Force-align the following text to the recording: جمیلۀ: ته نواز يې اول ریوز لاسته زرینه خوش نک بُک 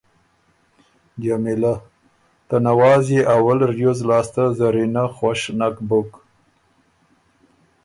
جمیلۀ: 1.23 1.73
ته 2.47 2.55
نواز 2.67 3.03
يې 3.15 3.21
اول 3.35 3.59
ریوز 3.73 3.99
لاسته 4.09 4.43
زرینه 4.57 5.03
خوش 5.15 5.41
نک 5.59 5.75
بُک 5.87 6.11